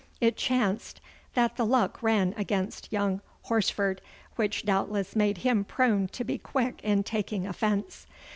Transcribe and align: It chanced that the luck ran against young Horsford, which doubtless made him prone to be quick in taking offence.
It 0.19 0.35
chanced 0.35 0.99
that 1.35 1.57
the 1.57 1.63
luck 1.63 2.01
ran 2.01 2.33
against 2.35 2.91
young 2.91 3.21
Horsford, 3.49 4.01
which 4.35 4.65
doubtless 4.65 5.15
made 5.15 5.37
him 5.37 5.63
prone 5.63 6.07
to 6.07 6.23
be 6.23 6.39
quick 6.39 6.79
in 6.81 7.03
taking 7.03 7.45
offence. 7.45 8.07